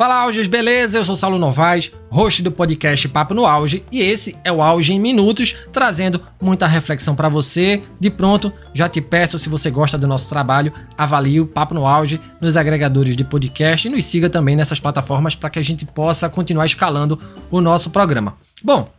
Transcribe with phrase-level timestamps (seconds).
[0.00, 0.96] Fala Auges, beleza?
[0.96, 4.94] Eu sou Saulo Novaes, host do podcast Papo no Auge, e esse é o Auge
[4.94, 7.82] em Minutos, trazendo muita reflexão para você.
[8.00, 11.86] De pronto, já te peço, se você gosta do nosso trabalho, avalie o Papo no
[11.86, 15.84] Auge nos agregadores de podcast e nos siga também nessas plataformas para que a gente
[15.84, 17.20] possa continuar escalando
[17.50, 18.38] o nosso programa.
[18.64, 18.90] Bom,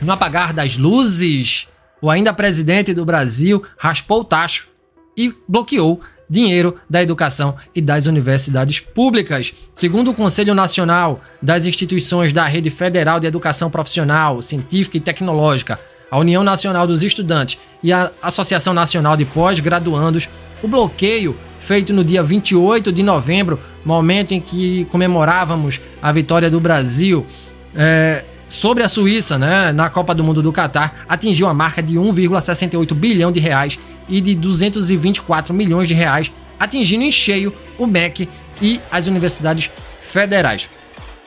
[0.00, 1.68] no apagar das luzes,
[2.00, 4.68] o ainda presidente do Brasil raspou o tacho
[5.14, 9.54] e bloqueou dinheiro da educação e das universidades públicas.
[9.74, 15.80] Segundo o Conselho Nacional das Instituições da Rede Federal de Educação Profissional, Científica e Tecnológica,
[16.10, 20.28] a União Nacional dos Estudantes e a Associação Nacional de Pós-Graduandos,
[20.62, 26.58] o bloqueio feito no dia 28 de novembro, momento em que comemorávamos a vitória do
[26.58, 27.26] Brasil,
[27.74, 31.94] é, sobre a Suíça, né, na Copa do Mundo do Catar, atingiu a marca de
[31.94, 38.28] 1,68 bilhão de reais e de 224 milhões de reais, atingindo em cheio o MEC
[38.60, 40.70] e as universidades federais,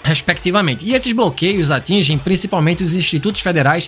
[0.03, 0.85] respectivamente.
[0.85, 3.87] E esses bloqueios atingem principalmente os institutos federais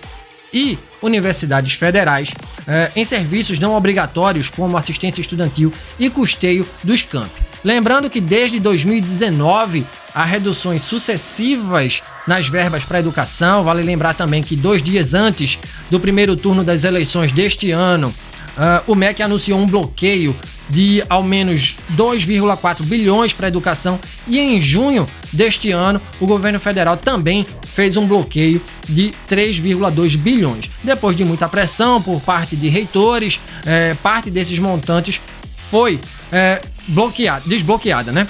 [0.52, 2.30] e universidades federais
[2.68, 7.42] eh, em serviços não obrigatórios como assistência estudantil e custeio dos campi.
[7.64, 13.64] Lembrando que desde 2019 há reduções sucessivas nas verbas para a educação.
[13.64, 15.58] Vale lembrar também que dois dias antes
[15.90, 20.34] do primeiro turno das eleições deste ano, uh, o MEC anunciou um bloqueio
[20.68, 26.58] de ao menos 2,4 bilhões para a educação e em junho deste ano o governo
[26.58, 30.70] federal também fez um bloqueio de 3,2 bilhões.
[30.82, 35.20] Depois de muita pressão por parte de reitores, eh, parte desses montantes
[35.56, 36.00] foi
[36.32, 38.26] eh, bloqueada, desbloqueada, né?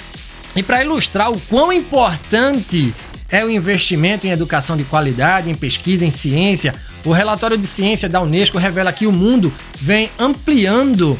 [0.55, 2.93] E para ilustrar o quão importante
[3.29, 8.07] é o investimento em educação de qualidade, em pesquisa, em ciência, o relatório de ciência
[8.07, 11.19] da Unesco revela que o mundo vem ampliando uh,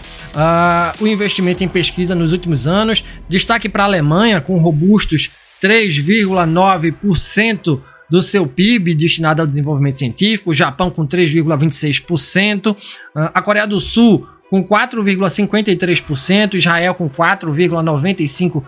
[1.00, 3.04] o investimento em pesquisa nos últimos anos.
[3.28, 10.54] Destaque para a Alemanha, com robustos 3,9% do seu PIB destinado ao desenvolvimento científico, o
[10.54, 12.78] Japão com 3,26%,
[13.16, 18.64] ah, a Coreia do Sul com 4,53%, Israel com 4,95%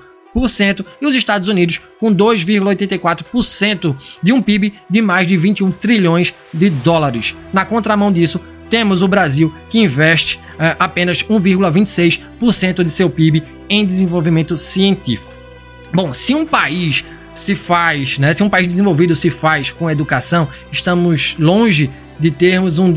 [1.01, 6.69] e os Estados Unidos com 2,84% de um PIB de mais de 21 trilhões de
[6.69, 7.35] dólares.
[7.51, 8.39] Na contramão disso,
[8.69, 15.31] temos o Brasil que investe uh, apenas 1,26% de seu PIB em desenvolvimento científico.
[15.93, 20.47] Bom, se um país se faz, né, se um país desenvolvido se faz com educação,
[20.71, 22.93] estamos longe de termos um,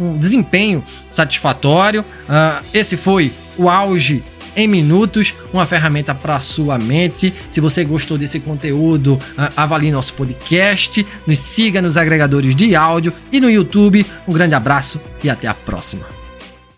[0.00, 2.00] um desempenho satisfatório.
[2.00, 4.22] Uh, esse foi o auge
[4.56, 7.32] em minutos, uma ferramenta para sua mente.
[7.50, 9.18] Se você gostou desse conteúdo,
[9.56, 14.06] avalie nosso podcast, nos siga nos agregadores de áudio e no YouTube.
[14.26, 16.21] Um grande abraço e até a próxima.